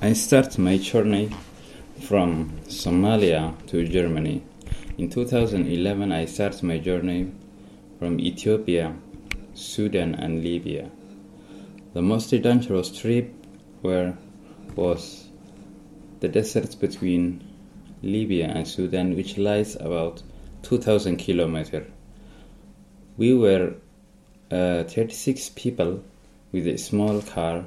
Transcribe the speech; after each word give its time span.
I 0.00 0.12
start 0.12 0.58
my 0.58 0.78
journey 0.78 1.28
from 2.02 2.52
Somalia 2.68 3.52
to 3.66 3.84
Germany. 3.84 4.44
In 4.96 5.10
2011, 5.10 6.12
I 6.12 6.24
start 6.26 6.62
my 6.62 6.78
journey 6.78 7.32
from 7.98 8.20
Ethiopia, 8.20 8.94
Sudan, 9.54 10.14
and 10.14 10.44
Libya. 10.44 10.88
The 11.94 12.02
most 12.02 12.30
dangerous 12.30 12.96
trip 12.96 13.34
where 13.80 14.16
was 14.76 15.26
the 16.20 16.28
desert 16.28 16.78
between 16.78 17.42
Libya 18.00 18.46
and 18.54 18.68
Sudan, 18.68 19.16
which 19.16 19.36
lies 19.36 19.74
about 19.74 20.22
2,000 20.62 21.16
kilometers. 21.16 21.90
We 23.16 23.34
were 23.34 23.74
uh, 24.52 24.84
36 24.84 25.48
people 25.56 26.04
with 26.52 26.68
a 26.68 26.78
small 26.78 27.20
car 27.20 27.64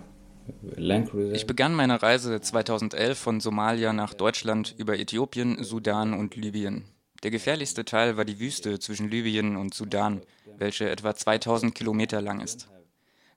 Ich 1.34 1.48
begann 1.48 1.74
meine 1.74 2.02
Reise 2.02 2.40
2011 2.40 3.18
von 3.18 3.40
Somalia 3.40 3.94
nach 3.94 4.14
Deutschland 4.14 4.76
über 4.78 4.98
Äthiopien, 4.98 5.64
Sudan 5.64 6.14
und 6.14 6.36
Libyen. 6.36 6.86
Der 7.24 7.32
gefährlichste 7.32 7.86
Teil 7.86 8.18
war 8.18 8.26
die 8.26 8.40
Wüste 8.40 8.80
zwischen 8.80 9.10
Libyen 9.10 9.56
und 9.56 9.74
Sudan, 9.74 10.22
welche 10.58 10.90
etwa 10.90 11.16
2000 11.16 11.76
Kilometer 11.76 12.22
lang 12.22 12.42
ist. 12.42 12.68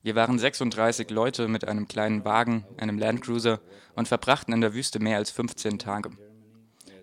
Wir 0.03 0.15
waren 0.15 0.39
36 0.39 1.11
Leute 1.11 1.49
mit 1.49 1.67
einem 1.67 1.89
kleinen 1.89 2.25
Wagen, 2.25 2.67
einem 2.77 2.99
Landcruiser 2.99 3.61
und 3.95 4.09
verbrachten 4.09 4.53
in 4.53 4.61
der 4.61 4.75
Wüste 4.75 5.01
mehr 5.01 5.17
als 5.17 5.31
15 5.31 5.79
Tage. 5.79 6.11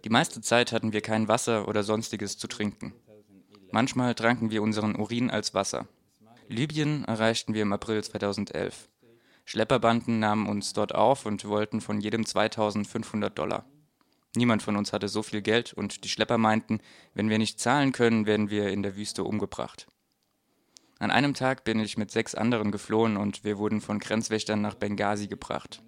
Die 0.04 0.10
meiste 0.10 0.42
Zeit 0.42 0.72
hatten 0.72 0.94
wir 0.94 1.02
kein 1.02 1.28
Wasser 1.28 1.68
oder 1.68 1.84
sonstiges 1.84 2.38
zu 2.38 2.48
trinken. 2.48 2.94
Manchmal 3.72 4.14
tranken 4.16 4.52
wir 4.52 4.62
unseren 4.62 4.96
Urin 4.96 5.32
als 5.32 5.54
Wasser. 5.54 5.88
Libyen 6.48 7.06
erreichten 7.06 7.54
wir 7.54 7.62
im 7.62 7.74
April 7.74 8.04
2011. 8.04 8.90
Schlepperbanden 9.52 10.20
nahmen 10.20 10.48
uns 10.48 10.72
dort 10.72 10.96
auf 10.96 11.26
und 11.26 11.44
wollten 11.44 11.82
von 11.82 12.00
jedem 12.00 12.26
2500 12.26 13.38
Dollar. 13.38 13.66
Niemand 14.34 14.64
von 14.64 14.78
uns 14.78 14.94
hatte 14.94 15.10
so 15.10 15.24
viel 15.24 15.42
Geld 15.42 15.74
und 15.74 16.06
die 16.06 16.08
Schlepper 16.08 16.38
meinten, 16.38 16.80
wenn 17.16 17.30
wir 17.30 17.38
nicht 17.38 17.60
zahlen 17.60 17.92
können, 17.92 18.26
werden 18.26 18.50
wir 18.50 18.70
in 18.70 18.82
der 18.82 18.96
Wüste 18.96 19.26
umgebracht. 19.26 19.88
An 21.00 21.12
einem 21.12 21.34
Tag 21.34 21.66
bin 21.66 21.82
ich 21.82 21.98
mit 21.98 22.12
sechs 22.12 22.34
anderen 22.34 22.72
geflohen 22.72 23.18
und 23.18 23.44
wir 23.44 23.58
wurden 23.58 23.82
von 23.82 24.00
Grenzwächtern 24.00 24.62
nach 24.62 24.76
Benghazi 24.76 25.28
gebracht. 25.28 25.84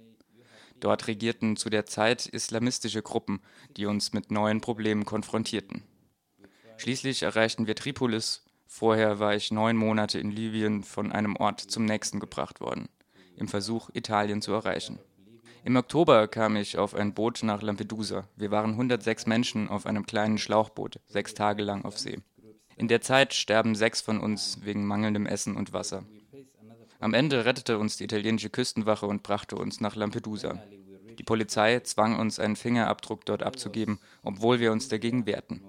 Dort 0.81 1.08
regierten 1.08 1.55
zu 1.55 1.70
der 1.70 1.86
Zeit 1.86 2.25
islamistische 2.25 3.02
Gruppen, 3.02 3.39
die 3.77 3.86
uns 3.86 4.11
mit 4.11 4.30
neuen 4.30 4.59
Problemen 4.59 5.05
konfrontierten. 5.05 5.83
Schließlich 6.75 7.23
erreichten 7.23 7.66
wir 7.66 7.75
Tripolis. 7.75 8.44
Vorher 8.67 9.20
war 9.20 9.36
ich 9.36 9.52
neun 9.52 9.77
Monate 9.77 10.20
in 10.20 10.31
Libyen 10.31 10.83
von 10.83 11.14
einem 11.14 11.38
Ort 11.38 11.61
zum 11.61 11.86
nächsten 11.86 12.20
gebracht 12.20 12.59
worden 12.59 12.89
im 13.36 13.48
Versuch, 13.48 13.89
Italien 13.94 14.42
zu 14.42 14.53
erreichen. 14.53 15.00
Im 15.66 15.78
Oktober 15.78 16.28
kam 16.28 16.58
ich 16.58 16.78
auf 16.78 16.94
ein 16.94 17.14
Boot 17.14 17.42
nach 17.44 17.62
Lampedusa. 17.62 18.28
Wir 18.36 18.52
waren 18.52 18.72
106 18.72 19.28
Menschen 19.28 19.70
auf 19.70 19.86
einem 19.86 20.06
kleinen 20.06 20.38
Schlauchboot, 20.38 21.00
sechs 21.08 21.34
Tage 21.34 21.64
lang 21.64 21.86
auf 21.86 21.98
See. 21.98 22.20
In 22.76 22.88
der 22.88 23.02
Zeit 23.02 23.34
sterben 23.34 23.76
sechs 23.76 24.02
von 24.02 24.20
uns 24.20 24.59
wegen 24.64 24.86
mangelndem 24.86 25.26
Essen 25.26 25.56
und 25.56 25.72
Wasser. 25.72 26.04
Am 27.00 27.14
Ende 27.14 27.45
rettete 27.45 27.78
uns 27.78 27.98
die 27.98 28.06
italienische 28.06 28.50
Küstenwache 28.50 29.06
und 29.06 29.23
brachte 29.23 29.56
uns 29.56 29.80
nach 29.80 29.95
Lampedusa. 29.95 30.61
Die 31.17 31.23
Polizei 31.23 31.80
zwang 31.81 32.20
uns, 32.20 32.39
einen 32.39 32.56
Fingerabdruck 32.56 33.26
dort 33.26 33.44
abzugeben, 33.44 34.00
obwohl 34.23 34.59
wir 34.59 34.72
uns 34.72 34.89
dagegen 34.89 35.26
wehrten. 35.26 35.61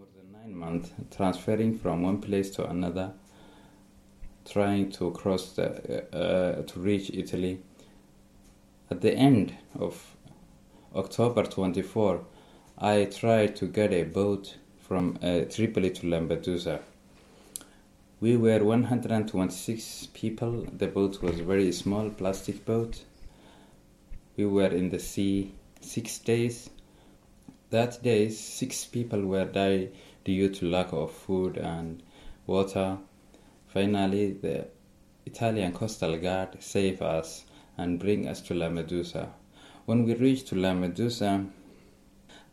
Trying 4.45 4.91
to 4.93 5.11
cross 5.13 5.53
the, 5.53 6.05
uh, 6.15 6.63
to 6.63 6.81
reach 6.81 7.11
Italy. 7.11 7.61
At 8.91 9.01
the 9.01 9.15
end 9.15 9.55
of 9.79 10.17
October 10.95 11.45
24, 11.45 12.25
I 12.79 13.05
tried 13.07 13.57
to 13.57 13.67
get 13.67 13.93
a 13.93 14.05
boat 14.05 14.57
from 14.79 15.19
uh, 15.23 15.41
Tripoli 15.51 15.91
to 15.91 16.07
Lampedusa. 16.07 16.81
We 18.21 18.37
were 18.37 18.63
126 18.63 20.09
people. 20.15 20.67
The 20.73 20.87
boat 20.87 21.23
was 21.23 21.41
very 21.41 21.73
small 21.73 22.11
plastic 22.11 22.65
boat. 22.65 23.03
We 24.37 24.47
were 24.47 24.69
in 24.69 24.91
the 24.91 24.99
sea 24.99 25.53
six 25.81 26.19
days. 26.19 26.71
That 27.71 28.03
day, 28.03 28.29
six 28.31 28.85
people 28.85 29.21
were 29.23 29.45
died 29.45 29.93
due 30.25 30.49
to 30.49 30.67
lack 30.67 30.93
of 30.93 31.13
food 31.13 31.57
and 31.57 32.03
water. 32.47 32.99
Finally, 33.75 34.35
the 34.35 34.69
Italian 35.27 35.73
Coastal 35.73 36.17
Guard 36.17 36.63
save 36.63 37.03
us 37.03 37.45
and 37.77 37.99
bring 37.99 38.29
us 38.29 38.41
to 38.43 38.55
La 38.55 38.69
Medusa. 38.69 39.35
When 39.85 40.05
we 40.05 40.15
reached 40.15 40.47
to 40.49 40.55
La 40.55 40.73
Medusa, 40.73 41.45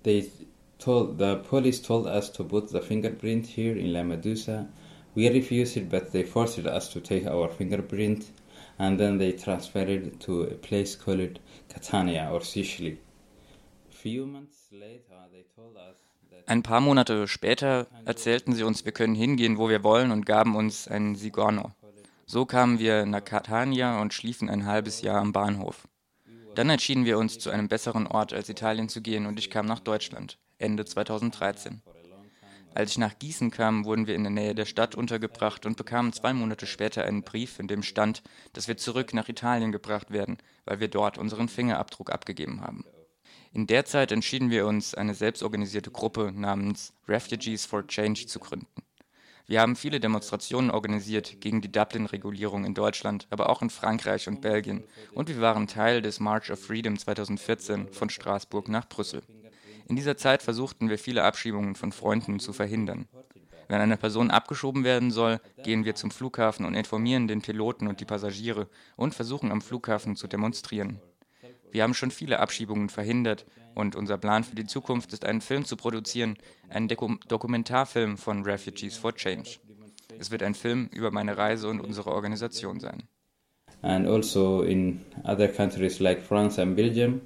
they 0.01 0.31
told 0.79 1.19
the 1.19 1.35
police 1.35 1.79
told 1.79 2.07
us 2.07 2.27
to 2.29 2.43
put 2.43 2.71
the 2.71 2.81
fingerprint 2.81 3.45
here 3.45 3.77
in 3.77 3.93
La 3.93 4.01
Medusa. 4.01 4.67
We 5.13 5.29
refused 5.29 5.77
it, 5.77 5.91
but 5.91 6.11
they 6.11 6.23
forced 6.23 6.57
us 6.57 6.91
to 6.93 6.99
take 6.99 7.27
our 7.27 7.49
fingerprint, 7.49 8.31
and 8.79 8.99
then 8.99 9.19
they 9.19 9.33
transferred 9.33 9.89
it 9.89 10.19
to 10.21 10.41
a 10.41 10.55
place 10.55 10.95
called 10.95 11.37
Catania 11.69 12.29
or 12.31 12.41
Sicily. 12.41 12.97
A 13.91 13.93
few 13.93 14.25
months 14.25 14.69
later, 14.71 15.19
they 15.31 15.45
told 15.55 15.77
us 15.77 15.97
Ein 16.45 16.63
paar 16.63 16.81
Monate 16.81 17.27
später 17.27 17.87
erzählten 18.05 18.53
sie 18.53 18.63
uns, 18.63 18.83
wir 18.85 18.91
können 18.91 19.15
hingehen, 19.15 19.57
wo 19.57 19.69
wir 19.69 19.83
wollen 19.83 20.11
und 20.11 20.25
gaben 20.25 20.55
uns 20.55 20.87
einen 20.87 21.15
Sigorno. 21.15 21.71
So 22.25 22.45
kamen 22.45 22.79
wir 22.79 23.05
nach 23.05 23.23
Catania 23.23 24.01
und 24.01 24.13
schliefen 24.13 24.49
ein 24.49 24.65
halbes 24.65 25.01
Jahr 25.01 25.21
am 25.21 25.33
Bahnhof. 25.33 25.87
Dann 26.55 26.69
entschieden 26.69 27.05
wir 27.05 27.17
uns, 27.17 27.39
zu 27.39 27.49
einem 27.49 27.67
besseren 27.67 28.07
Ort 28.07 28.33
als 28.33 28.49
Italien 28.49 28.89
zu 28.89 29.01
gehen 29.01 29.25
und 29.25 29.39
ich 29.39 29.49
kam 29.49 29.65
nach 29.65 29.79
Deutschland, 29.79 30.37
Ende 30.57 30.85
2013. 30.85 31.81
Als 32.73 32.91
ich 32.91 32.97
nach 32.97 33.19
Gießen 33.19 33.51
kam, 33.51 33.83
wurden 33.83 34.07
wir 34.07 34.15
in 34.15 34.23
der 34.23 34.31
Nähe 34.31 34.55
der 34.55 34.65
Stadt 34.65 34.95
untergebracht 34.95 35.65
und 35.65 35.75
bekamen 35.75 36.13
zwei 36.13 36.33
Monate 36.33 36.65
später 36.65 37.03
einen 37.03 37.23
Brief, 37.23 37.59
in 37.59 37.67
dem 37.67 37.83
stand, 37.83 38.23
dass 38.53 38.67
wir 38.69 38.77
zurück 38.77 39.13
nach 39.13 39.27
Italien 39.27 39.71
gebracht 39.71 40.11
werden, 40.11 40.37
weil 40.65 40.79
wir 40.79 40.87
dort 40.87 41.17
unseren 41.17 41.49
Fingerabdruck 41.49 42.11
abgegeben 42.11 42.61
haben. 42.61 42.85
In 43.53 43.67
der 43.67 43.83
Zeit 43.83 44.13
entschieden 44.13 44.49
wir 44.49 44.65
uns, 44.65 44.95
eine 44.95 45.13
selbstorganisierte 45.13 45.91
Gruppe 45.91 46.31
namens 46.33 46.93
Refugees 47.09 47.65
for 47.65 47.85
Change 47.85 48.25
zu 48.25 48.39
gründen. 48.39 48.67
Wir 49.45 49.59
haben 49.59 49.75
viele 49.75 49.99
Demonstrationen 49.99 50.71
organisiert 50.71 51.41
gegen 51.41 51.59
die 51.59 51.71
Dublin-Regulierung 51.71 52.63
in 52.63 52.73
Deutschland, 52.73 53.27
aber 53.29 53.49
auch 53.49 53.61
in 53.61 53.69
Frankreich 53.69 54.29
und 54.29 54.39
Belgien. 54.39 54.85
Und 55.13 55.27
wir 55.27 55.41
waren 55.41 55.67
Teil 55.67 56.01
des 56.01 56.21
March 56.21 56.49
of 56.49 56.63
Freedom 56.63 56.97
2014 56.97 57.89
von 57.91 58.09
Straßburg 58.09 58.69
nach 58.69 58.87
Brüssel. 58.87 59.21
In 59.89 59.97
dieser 59.97 60.15
Zeit 60.15 60.41
versuchten 60.41 60.87
wir 60.87 60.97
viele 60.97 61.23
Abschiebungen 61.23 61.75
von 61.75 61.91
Freunden 61.91 62.39
zu 62.39 62.53
verhindern. 62.53 63.09
Wenn 63.67 63.81
eine 63.81 63.97
Person 63.97 64.31
abgeschoben 64.31 64.85
werden 64.85 65.11
soll, 65.11 65.41
gehen 65.63 65.83
wir 65.83 65.95
zum 65.95 66.11
Flughafen 66.11 66.65
und 66.65 66.75
informieren 66.75 67.27
den 67.27 67.41
Piloten 67.41 67.87
und 67.87 67.99
die 67.99 68.05
Passagiere 68.05 68.69
und 68.95 69.13
versuchen 69.13 69.51
am 69.51 69.61
Flughafen 69.61 70.15
zu 70.15 70.27
demonstrieren. 70.27 71.01
Wir 71.71 71.83
haben 71.83 71.93
schon 71.93 72.11
viele 72.11 72.39
Abschiebungen 72.39 72.89
verhindert 72.89 73.45
und 73.75 73.95
unser 73.95 74.17
Plan 74.17 74.43
für 74.43 74.55
die 74.55 74.65
Zukunft 74.65 75.13
ist, 75.13 75.25
einen 75.25 75.41
Film 75.41 75.65
zu 75.65 75.77
produzieren, 75.77 76.37
einen 76.69 76.87
Dokum 76.87 77.19
Dokumentarfilm 77.27 78.17
von 78.17 78.43
Refugees 78.43 78.97
for 78.97 79.15
Change. 79.15 79.59
Es 80.19 80.31
wird 80.31 80.43
ein 80.43 80.53
Film 80.53 80.89
über 80.93 81.11
meine 81.11 81.37
Reise 81.37 81.69
und 81.69 81.79
unsere 81.79 82.11
Organisation 82.11 82.79
sein. 82.79 83.03
And 83.81 84.07
also 84.07 84.61
in 84.61 85.01
other 85.23 85.47
countries 85.47 85.99
like 85.99 86.21
France 86.21 86.61
and 86.61 86.75
Belgium. 86.75 87.21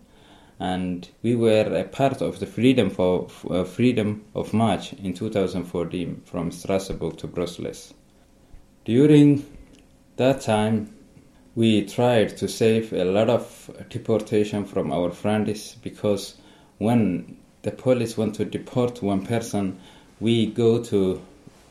And 0.57 1.09
we 1.22 1.35
were 1.35 1.78
a 1.78 1.84
part 1.84 2.22
of 2.22 2.39
the 2.39 2.45
Freedom 2.45 2.89
for 2.89 3.28
uh, 3.50 3.66
Freedom 3.66 4.22
of 4.34 4.53
March 4.53 4.94
in 4.94 5.13
2014 5.13 6.22
from 6.23 6.50
Strasbourg 6.51 7.17
to 7.17 7.28
Brussels. 7.28 7.94
During 8.85 9.44
that 10.16 10.39
time, 10.39 10.94
we 11.55 11.85
tried 11.85 12.35
to 12.38 12.47
save 12.47 12.91
a 12.91 13.05
lot 13.05 13.29
of 13.29 13.71
deportation 13.89 14.66
from 14.66 14.91
our 14.91 15.09
friends 15.11 15.75
because 15.81 16.35
when 16.79 17.37
the 17.61 17.72
police 17.72 18.17
want 18.17 18.35
to 18.35 18.46
deport 18.46 19.02
one 19.02 19.25
person, 19.25 19.79
we 20.19 20.47
go 20.47 20.84
to 20.84 21.22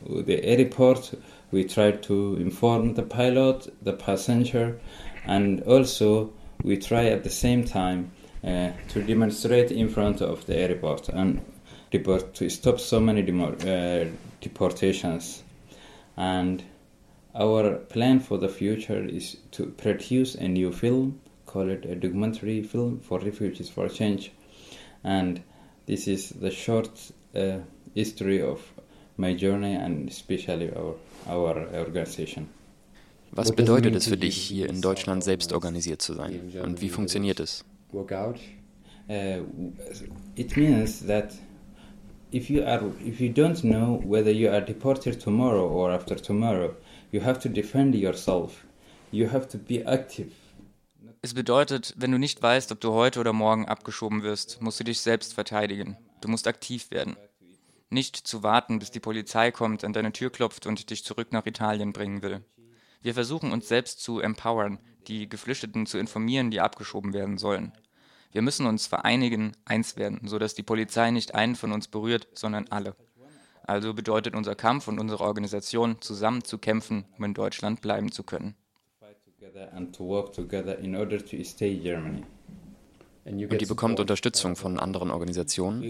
the 0.01 0.43
airport, 0.43 1.13
we 1.51 1.63
try 1.63 1.91
to 1.91 2.35
inform 2.37 2.95
the 2.95 3.03
pilot, 3.03 3.71
the 3.83 3.93
passenger, 3.93 4.79
and 5.25 5.61
also 5.63 6.33
we 6.63 6.77
try 6.77 7.05
at 7.05 7.23
the 7.23 7.29
same 7.29 7.63
time 7.63 8.11
uh, 8.43 8.71
to 8.89 9.03
demonstrate 9.03 9.71
in 9.71 9.87
front 9.87 10.21
of 10.21 10.45
the 10.47 10.57
airport 10.57 11.09
and 11.09 11.41
deport, 11.91 12.33
to 12.33 12.49
stop 12.49 12.79
so 12.79 12.99
many 12.99 13.21
uh, 13.21 14.05
deportations. 14.41 15.43
And 16.17 16.63
our 17.35 17.75
plan 17.75 18.19
for 18.19 18.37
the 18.37 18.49
future 18.49 19.03
is 19.03 19.37
to 19.51 19.65
produce 19.65 20.35
a 20.35 20.47
new 20.47 20.71
film, 20.71 21.19
call 21.45 21.69
it 21.69 21.85
a 21.85 21.95
documentary 21.95 22.63
film 22.63 22.99
for 22.99 23.19
refugees 23.19 23.69
for 23.69 23.89
change. 23.89 24.31
And 25.03 25.41
this 25.85 26.07
is 26.07 26.29
the 26.29 26.51
short 26.51 26.89
uh, 27.35 27.57
history 27.93 28.41
of 28.41 28.61
my 29.17 29.33
journey 29.33 29.73
and 29.73 30.09
especially 30.09 30.71
our, 30.75 30.95
our 31.27 31.67
organization. 31.73 32.49
Was 33.31 33.51
bedeutet 33.51 33.95
es 33.95 34.07
für 34.07 34.17
dich, 34.17 34.37
hier 34.37 34.69
in 34.69 34.81
Deutschland 34.81 35.23
selbst 35.23 35.51
organisiert 35.51 36.01
zu 36.01 36.13
sein? 36.13 36.53
Und 36.63 36.81
wie 36.81 36.89
funktioniert 36.89 37.39
es? 37.39 37.65
uh, 39.09 39.41
it 40.35 40.55
means 40.55 41.01
that 41.01 41.33
if 42.31 42.49
you 42.49 42.63
are 42.63 42.81
if 43.03 43.19
you 43.19 43.29
don't 43.29 43.63
know 43.63 44.01
whether 44.05 44.31
you 44.31 44.49
are 44.49 44.61
deported 44.61 45.19
tomorrow 45.19 45.67
or 45.67 45.91
after 45.91 46.15
tomorrow, 46.15 46.73
you 47.11 47.23
have 47.23 47.39
to 47.39 47.49
defend 47.49 47.95
yourself. 47.95 48.65
You 49.11 49.31
have 49.31 49.47
to 49.49 49.57
be 49.57 49.85
active. 49.85 50.31
Es 51.21 51.33
bedeutet, 51.33 51.93
wenn 51.97 52.11
du 52.11 52.19
nicht 52.19 52.41
weißt, 52.41 52.71
ob 52.71 52.81
du 52.81 52.91
heute 52.93 53.19
oder 53.19 53.33
morgen 53.33 53.67
abgeschoben 53.67 54.21
wirst, 54.21 54.61
musst 54.61 54.79
du 54.79 54.83
dich 54.83 54.99
selbst 54.99 55.33
verteidigen. 55.33 55.97
Du 56.21 56.27
musst 56.27 56.47
aktiv 56.47 56.91
werden. 56.91 57.15
Nicht 57.89 58.15
zu 58.15 58.43
warten, 58.43 58.79
bis 58.79 58.91
die 58.91 58.99
Polizei 58.99 59.51
kommt, 59.51 59.83
an 59.83 59.93
deine 59.93 60.11
Tür 60.11 60.31
klopft 60.31 60.65
und 60.67 60.89
dich 60.89 61.03
zurück 61.03 61.31
nach 61.31 61.45
Italien 61.45 61.93
bringen 61.93 62.21
will. 62.21 62.43
Wir 63.01 63.13
versuchen 63.13 63.51
uns 63.51 63.67
selbst 63.67 64.01
zu 64.01 64.19
empowern, 64.19 64.79
die 65.07 65.29
Geflüchteten 65.29 65.85
zu 65.85 65.97
informieren, 65.97 66.51
die 66.51 66.61
abgeschoben 66.61 67.13
werden 67.13 67.37
sollen. 67.37 67.71
Wir 68.31 68.41
müssen 68.41 68.65
uns 68.65 68.85
vereinigen, 68.85 69.55
eins 69.63 69.95
werden, 69.95 70.27
sodass 70.27 70.55
die 70.55 70.63
Polizei 70.63 71.09
nicht 71.11 71.35
einen 71.35 71.55
von 71.55 71.71
uns 71.71 71.87
berührt, 71.87 72.27
sondern 72.33 72.67
alle. 72.67 72.95
Also 73.67 73.93
bedeutet 73.93 74.35
unser 74.35 74.55
Kampf 74.55 74.87
und 74.87 74.99
unsere 74.99 75.23
Organisation, 75.23 75.97
zusammen 76.01 76.43
zu 76.43 76.57
kämpfen, 76.57 77.05
um 77.17 77.25
in 77.25 77.33
Deutschland 77.33 77.81
bleiben 77.81 78.11
zu 78.11 78.23
können. 78.23 78.55
Und 83.25 83.39
ihr 83.39 83.67
bekommt 83.67 83.99
Unterstützung 83.99 84.55
von 84.55 84.79
anderen 84.79 85.09
Organisationen? 85.09 85.81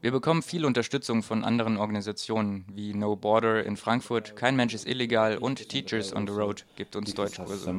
Wir 0.00 0.10
bekommen 0.10 0.42
viel 0.42 0.64
Unterstützung 0.64 1.22
von 1.22 1.44
anderen 1.44 1.76
Organisationen 1.76 2.64
wie 2.72 2.94
No 2.94 3.16
Border 3.16 3.64
in 3.64 3.76
Frankfurt, 3.76 4.36
Kein 4.36 4.56
Mensch 4.56 4.74
ist 4.74 4.86
illegal 4.86 5.38
und 5.38 5.68
Teachers 5.68 6.14
on 6.14 6.26
the 6.26 6.32
Road 6.32 6.64
gibt 6.76 6.96
uns 6.96 7.14
Deutschkurse. 7.14 7.72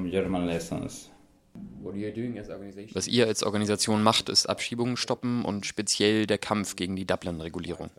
Was 2.94 3.08
ihr 3.08 3.28
als 3.28 3.44
Organisation 3.44 4.04
macht, 4.04 4.30
ist 4.30 4.48
Abschiebungen 4.48 4.98
stoppen 4.98 5.46
und 5.46 5.66
speziell 5.66 6.26
der 6.26 6.38
Kampf 6.38 6.76
gegen 6.76 6.96
die 6.96 7.06
Dublin-Regulierung. 7.06 7.90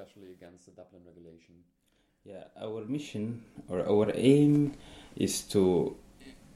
our 2.61 2.85
mission 2.87 3.41
or 3.69 3.89
our 3.89 4.13
aim 4.17 4.73
is 5.15 5.47
to 5.47 5.97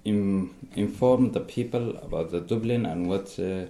inform 0.03 1.33
the 1.33 1.39
people 1.39 1.97
about 2.03 2.37
the 2.37 2.45
Dublin 2.45 2.85
and 2.87 3.09
what 3.09 3.39
uh, 3.39 3.67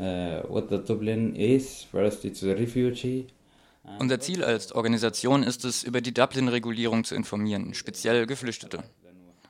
Uh, 0.00 0.42
what 0.48 0.70
the 0.70 0.78
Dublin 0.78 1.36
is. 1.36 1.82
First, 1.82 2.24
it's 2.24 2.42
a 2.42 2.54
refugee. 2.54 3.26
Unser 3.98 4.18
Ziel 4.18 4.42
als 4.42 4.72
Organisation 4.74 5.42
ist 5.42 5.66
es, 5.66 5.82
über 5.82 6.00
die 6.00 6.14
Dublin-Regulierung 6.14 7.04
zu 7.04 7.14
informieren, 7.14 7.74
speziell 7.74 8.26
Geflüchtete, 8.26 8.82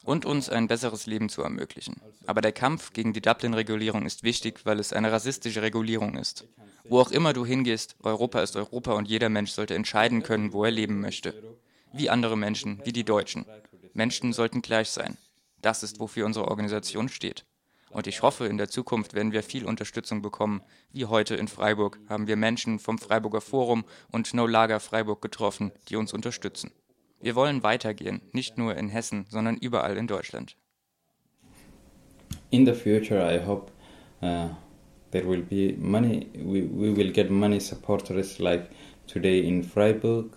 und 0.04 0.24
uns 0.24 0.48
ein 0.48 0.68
besseres 0.68 1.06
Leben 1.06 1.28
zu 1.28 1.42
ermöglichen. 1.42 2.00
Aber 2.26 2.40
der 2.40 2.52
Kampf 2.52 2.92
gegen 2.92 3.12
die 3.12 3.20
Dublin-Regulierung 3.20 4.06
ist 4.06 4.22
wichtig, 4.22 4.60
weil 4.64 4.78
es 4.78 4.92
eine 4.92 5.12
rassistische 5.12 5.62
Regulierung 5.62 6.16
ist. 6.16 6.46
Wo 6.84 7.00
auch 7.00 7.10
immer 7.10 7.32
du 7.32 7.44
hingehst, 7.44 7.96
Europa 8.02 8.40
ist 8.40 8.56
Europa 8.56 8.92
und 8.92 9.08
jeder 9.08 9.28
Mensch 9.28 9.52
sollte 9.52 9.74
entscheiden 9.74 10.22
können, 10.22 10.52
wo 10.52 10.64
er 10.64 10.70
leben 10.70 11.00
möchte. 11.00 11.34
Wie 11.92 12.10
andere 12.10 12.36
Menschen, 12.36 12.80
wie 12.84 12.92
die 12.92 13.04
Deutschen. 13.04 13.44
Menschen 13.92 14.32
sollten 14.32 14.62
gleich 14.62 14.90
sein. 14.90 15.16
Das 15.60 15.82
ist, 15.82 16.00
wofür 16.00 16.26
unsere 16.26 16.48
Organisation 16.48 17.08
steht. 17.08 17.44
Und 17.90 18.06
ich 18.06 18.22
hoffe, 18.22 18.46
in 18.46 18.56
der 18.56 18.68
Zukunft 18.68 19.14
werden 19.14 19.32
wir 19.32 19.42
viel 19.42 19.66
Unterstützung 19.66 20.22
bekommen. 20.22 20.62
Wie 20.92 21.06
heute 21.06 21.34
in 21.34 21.48
Freiburg 21.48 21.98
haben 22.08 22.28
wir 22.28 22.36
Menschen 22.36 22.78
vom 22.78 22.98
Freiburger 22.98 23.40
Forum 23.40 23.84
und 24.12 24.32
No 24.32 24.46
Lager 24.46 24.78
Freiburg 24.78 25.20
getroffen, 25.20 25.72
die 25.88 25.96
uns 25.96 26.12
unterstützen. 26.12 26.70
Wir 27.22 27.34
wollen 27.34 27.62
weitergehen, 27.62 28.22
nicht 28.32 28.56
nur 28.56 28.74
in 28.76 28.88
Hessen, 28.88 29.26
sondern 29.28 29.56
überall 29.56 29.96
in 29.96 30.06
Deutschland. 30.06 30.56
In 32.50 32.64
the 32.64 32.72
future, 32.72 33.22
I 33.22 33.38
hope 33.44 33.70
uh, 34.22 34.48
there 35.10 35.28
will 35.28 35.42
be 35.42 35.76
money. 35.78 36.28
We, 36.34 36.62
we 36.62 36.96
will 36.96 37.12
get 37.12 37.30
money 37.30 37.60
supporters 37.60 38.38
like 38.38 38.70
today 39.06 39.46
in 39.46 39.62
Freiburg. 39.62 40.32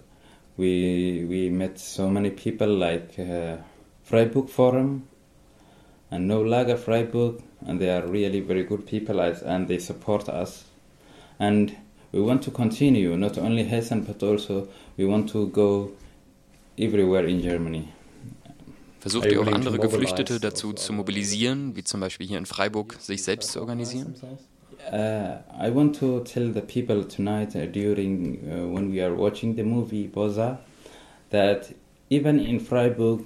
We 0.57 1.25
we 1.27 1.49
met 1.49 1.79
so 1.79 2.09
many 2.09 2.29
people 2.29 2.67
like 2.67 3.17
uh, 3.17 3.57
Freiburg 4.03 4.49
Forum 4.49 5.07
and 6.11 6.27
no 6.27 6.41
Lager 6.41 6.77
Freiburg, 6.77 7.41
and 7.65 7.79
they 7.79 7.89
are 7.89 8.05
really 8.05 8.41
very 8.41 8.63
good 8.63 8.85
people 8.85 9.19
and 9.21 9.67
they 9.67 9.79
support 9.79 10.27
us. 10.29 10.65
And 11.39 11.75
we 12.11 12.21
want 12.21 12.43
to 12.43 12.51
continue, 12.51 13.17
not 13.17 13.37
only 13.37 13.63
Hessen, 13.63 14.03
but 14.03 14.21
also 14.21 14.67
we 14.97 15.05
want 15.05 15.29
to 15.29 15.47
go 15.47 15.91
everywhere 16.77 17.27
in 17.27 17.41
Germany. 17.41 17.87
Versucht 18.99 19.25
ihr 19.31 19.41
auch 19.41 19.47
andere 19.47 19.79
Geflüchtete 19.79 20.39
dazu 20.39 20.71
zu 20.73 20.93
mobilisieren, 20.93 21.75
wie 21.75 21.83
zum 21.83 21.99
Beispiel 21.99 22.25
hier 22.25 22.37
in 22.37 22.45
Freiburg, 22.45 22.95
sich 22.99 23.23
selbst 23.23 23.51
zu 23.51 23.59
organisieren? 23.59 24.15
Uh, 24.91 25.39
I 25.61 25.73
want 25.73 25.97
to 25.99 26.19
tell 26.21 26.53
the 26.53 26.61
people 26.61 27.07
tonight 27.07 27.55
uh, 27.55 27.65
during 27.65 28.39
uh, 28.43 28.75
when 28.75 28.91
we 28.91 29.01
are 29.01 29.17
watching 29.17 29.55
the 29.55 29.63
movie 29.63 30.07
Boza 30.07 30.59
that 31.29 31.73
even 32.09 32.37
in 32.37 32.59
Freiburg 32.59 33.25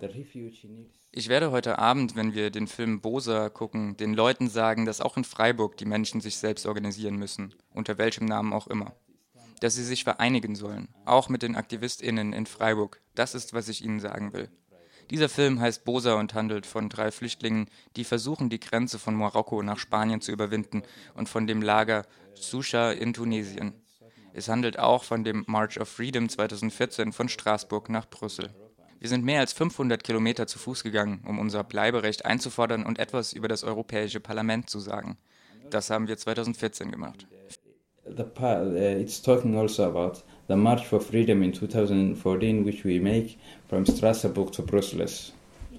the 0.00 0.06
refugee 0.06 0.68
needs 0.68 1.00
ich 1.12 1.28
werde 1.28 1.50
heute 1.50 1.78
Abend, 1.78 2.14
wenn 2.14 2.34
wir 2.34 2.50
den 2.50 2.68
Film 2.68 3.00
Bosa 3.00 3.48
gucken, 3.48 3.96
den 3.96 4.14
Leuten 4.14 4.48
sagen, 4.48 4.84
dass 4.84 5.00
auch 5.00 5.16
in 5.16 5.24
Freiburg 5.24 5.76
die 5.76 5.84
Menschen 5.84 6.20
sich 6.20 6.36
selbst 6.36 6.66
organisieren 6.66 7.16
müssen, 7.16 7.52
unter 7.74 7.98
welchem 7.98 8.26
Namen 8.26 8.52
auch 8.52 8.68
immer. 8.68 8.92
Dass 9.60 9.74
sie 9.74 9.84
sich 9.84 10.04
vereinigen 10.04 10.54
sollen, 10.54 10.88
auch 11.04 11.28
mit 11.28 11.42
den 11.42 11.54
AktivistInnen 11.54 12.32
in 12.32 12.46
Freiburg. 12.46 13.00
Das 13.14 13.34
ist, 13.34 13.52
was 13.52 13.68
ich 13.68 13.84
Ihnen 13.84 14.00
sagen 14.00 14.32
will. 14.32 14.50
Dieser 15.10 15.28
Film 15.28 15.60
heißt 15.60 15.84
Bosa 15.84 16.14
und 16.14 16.34
handelt 16.34 16.66
von 16.66 16.88
drei 16.88 17.10
Flüchtlingen, 17.10 17.68
die 17.96 18.04
versuchen, 18.04 18.48
die 18.48 18.60
Grenze 18.60 18.98
von 18.98 19.14
Marokko 19.16 19.62
nach 19.62 19.78
Spanien 19.78 20.20
zu 20.20 20.30
überwinden 20.30 20.82
und 21.14 21.28
von 21.28 21.46
dem 21.46 21.62
Lager 21.62 22.06
Susha 22.34 22.92
in 22.92 23.12
Tunesien. 23.12 23.74
Es 24.32 24.48
handelt 24.48 24.78
auch 24.78 25.02
von 25.02 25.24
dem 25.24 25.44
March 25.48 25.80
of 25.80 25.88
Freedom 25.88 26.28
2014 26.28 27.12
von 27.12 27.28
Straßburg 27.28 27.88
nach 27.88 28.08
Brüssel. 28.08 28.54
Wir 29.00 29.08
sind 29.08 29.24
mehr 29.24 29.40
als 29.40 29.52
500 29.52 30.04
Kilometer 30.04 30.46
zu 30.46 30.58
Fuß 30.58 30.84
gegangen, 30.84 31.24
um 31.26 31.38
unser 31.38 31.64
Bleiberecht 31.64 32.24
einzufordern 32.24 32.86
und 32.86 32.98
etwas 32.98 33.32
über 33.32 33.48
das 33.48 33.64
Europäische 33.64 34.20
Parlament 34.20 34.70
zu 34.70 34.78
sagen. 34.78 35.18
Das 35.70 35.90
haben 35.90 36.06
wir 36.06 36.18
2014 36.18 36.92
gemacht. 36.92 37.26
The, 38.20 38.42
uh, 38.46 39.00
it's 39.00 39.20
talking 39.20 39.56
also 39.56 39.88
about 39.88 40.22
the 40.46 40.56
March 40.56 40.86
for 40.86 41.00
Freedom 41.00 41.42
in 41.42 41.52
2014, 41.52 42.64
which 42.64 42.84
we 42.84 42.98
make 42.98 43.38
from 43.68 43.86
Strasbourg 43.86 44.52
to 44.52 44.62
Brussels. 44.62 45.32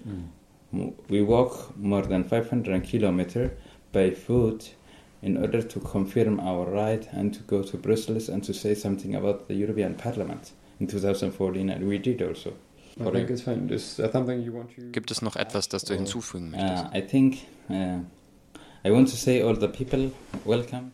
Mm. 0.08 0.94
We 1.10 1.22
walk 1.22 1.78
more 1.78 2.02
than 2.02 2.24
500 2.24 2.84
kilometers 2.84 3.52
by 3.92 4.12
foot 4.12 4.74
in 5.22 5.38
order 5.38 5.62
to 5.62 5.80
confirm 5.82 6.40
our 6.40 6.66
right 6.66 7.08
and 7.12 7.34
to 7.34 7.42
go 7.42 7.62
to 7.62 7.78
Brussels 7.78 8.30
and 8.30 8.44
to 8.44 8.54
say 8.54 8.74
something 8.74 9.16
about 9.16 9.48
the 9.48 9.54
European 9.54 9.96
Parliament 9.96 10.54
in 10.80 10.88
2014, 10.88 11.70
and 11.70 11.88
we 11.88 11.98
did 11.98 12.22
also. 12.22 12.54
I 13.00 13.12
think. 13.12 14.92
Gibt 14.92 15.12
es 15.12 15.22
noch 15.22 15.36
etwas, 15.36 15.70
das 15.70 15.86
du 15.86 15.94
hinzufügen 15.94 16.54
uh, 16.54 16.58
möchtest? 16.58 16.86
Uh, 16.86 16.98
I 16.98 17.02
think 17.02 17.38
uh, 17.70 18.00
I 18.84 18.92
want 18.92 19.10
to 19.10 19.16
say 19.16 19.42
all 19.42 19.56
the 19.56 19.68
people 19.68 20.12
welcome. 20.46 20.92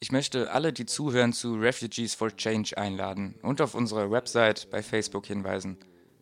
Ich 0.00 0.12
möchte 0.12 0.52
alle, 0.52 0.72
die 0.72 0.86
zuhören, 0.86 1.32
zu 1.32 1.54
Refugees 1.54 2.14
for 2.14 2.34
Change 2.36 2.78
einladen 2.78 3.34
und 3.42 3.60
auf 3.60 3.74
unsere 3.74 4.10
Website 4.10 4.70
bei 4.70 4.82
Facebook 4.82 5.26
hinweisen. 5.26 5.76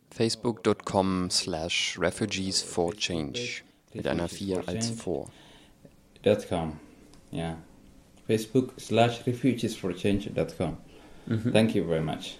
Facebook.com 0.09 1.29
slash 1.29 1.97
Refugees 1.99 2.61
for 2.61 2.95
Change 2.95 3.61
mit 3.93 4.07
einer 4.07 4.27
4 4.27 4.67
als 4.67 4.89
vor. 4.89 5.29
.com, 6.49 6.79
yeah. 7.31 7.57
Facebook 8.25 8.73
slash 8.79 9.25
Refugees 9.27 9.75
for 9.75 9.93
Change.com. 9.93 10.77
Mhm. 11.27 11.53
Thank 11.53 11.75
you 11.75 11.85
very 11.85 12.01
much. 12.01 12.37